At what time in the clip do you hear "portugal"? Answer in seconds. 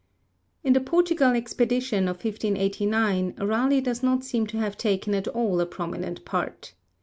0.79-1.33